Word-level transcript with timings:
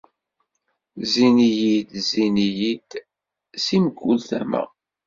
Zzin-iyi-d, 1.03 1.89
zzin-iyi-d 2.05 2.89
si 3.63 3.77
mkul 3.85 4.17
tama. 4.29 4.63